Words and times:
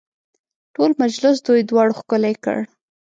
ټول 0.73 0.91
مجلس 1.03 1.35
دوی 1.47 1.61
دواړو 1.69 1.97
ښکلی 1.99 2.35
کړ. 2.43 2.57